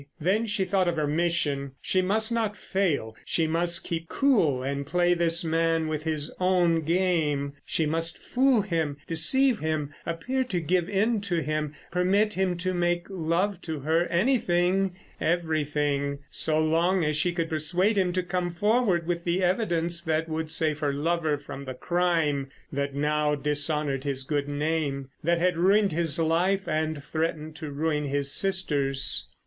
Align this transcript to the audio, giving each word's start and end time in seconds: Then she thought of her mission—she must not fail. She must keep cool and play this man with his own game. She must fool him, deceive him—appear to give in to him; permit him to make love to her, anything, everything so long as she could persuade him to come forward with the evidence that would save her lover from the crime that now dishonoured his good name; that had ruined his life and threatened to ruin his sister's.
Then 0.19 0.47
she 0.47 0.65
thought 0.65 0.87
of 0.87 0.95
her 0.95 1.05
mission—she 1.05 2.01
must 2.01 2.31
not 2.31 2.57
fail. 2.57 3.15
She 3.23 3.45
must 3.45 3.83
keep 3.83 4.09
cool 4.09 4.63
and 4.63 4.83
play 4.83 5.13
this 5.13 5.43
man 5.45 5.85
with 5.87 6.01
his 6.05 6.33
own 6.39 6.81
game. 6.81 7.53
She 7.65 7.85
must 7.85 8.17
fool 8.17 8.63
him, 8.63 8.97
deceive 9.05 9.59
him—appear 9.59 10.43
to 10.45 10.59
give 10.59 10.89
in 10.89 11.21
to 11.21 11.43
him; 11.43 11.75
permit 11.91 12.33
him 12.33 12.57
to 12.57 12.73
make 12.73 13.05
love 13.11 13.61
to 13.61 13.81
her, 13.81 14.07
anything, 14.07 14.95
everything 15.21 16.17
so 16.31 16.59
long 16.59 17.05
as 17.05 17.15
she 17.15 17.31
could 17.31 17.47
persuade 17.49 17.95
him 17.95 18.11
to 18.13 18.23
come 18.23 18.49
forward 18.55 19.05
with 19.05 19.23
the 19.23 19.43
evidence 19.43 20.01
that 20.01 20.27
would 20.27 20.49
save 20.49 20.79
her 20.79 20.91
lover 20.91 21.37
from 21.37 21.65
the 21.65 21.75
crime 21.75 22.49
that 22.73 22.95
now 22.95 23.35
dishonoured 23.35 24.03
his 24.03 24.23
good 24.23 24.47
name; 24.47 25.09
that 25.23 25.37
had 25.37 25.57
ruined 25.57 25.91
his 25.91 26.17
life 26.17 26.67
and 26.67 27.03
threatened 27.03 27.55
to 27.57 27.69
ruin 27.69 28.05
his 28.05 28.31
sister's. 28.31 29.27